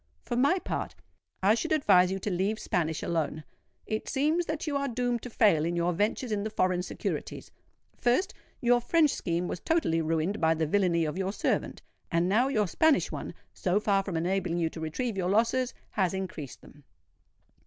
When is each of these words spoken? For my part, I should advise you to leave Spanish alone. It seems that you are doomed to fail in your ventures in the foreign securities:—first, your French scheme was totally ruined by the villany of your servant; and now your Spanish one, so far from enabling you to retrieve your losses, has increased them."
For 0.23 0.35
my 0.35 0.57
part, 0.57 0.95
I 1.43 1.53
should 1.53 1.71
advise 1.71 2.11
you 2.11 2.17
to 2.21 2.31
leave 2.31 2.57
Spanish 2.57 3.03
alone. 3.03 3.43
It 3.85 4.09
seems 4.09 4.47
that 4.47 4.65
you 4.65 4.75
are 4.75 4.87
doomed 4.87 5.21
to 5.21 5.29
fail 5.29 5.63
in 5.63 5.75
your 5.75 5.93
ventures 5.93 6.31
in 6.31 6.41
the 6.43 6.49
foreign 6.49 6.81
securities:—first, 6.81 8.33
your 8.61 8.81
French 8.81 9.11
scheme 9.11 9.47
was 9.47 9.59
totally 9.59 10.01
ruined 10.01 10.41
by 10.41 10.55
the 10.55 10.65
villany 10.65 11.05
of 11.05 11.19
your 11.19 11.31
servant; 11.31 11.83
and 12.11 12.27
now 12.27 12.47
your 12.47 12.67
Spanish 12.67 13.11
one, 13.11 13.35
so 13.53 13.79
far 13.79 14.01
from 14.03 14.17
enabling 14.17 14.57
you 14.57 14.71
to 14.71 14.79
retrieve 14.79 15.17
your 15.17 15.29
losses, 15.29 15.71
has 15.91 16.15
increased 16.15 16.61
them." 16.61 16.83